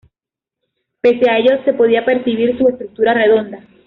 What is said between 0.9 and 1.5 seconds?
Pese a